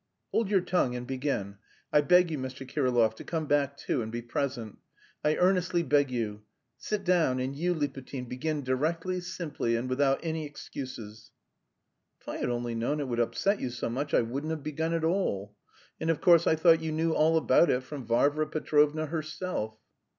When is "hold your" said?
0.31-0.61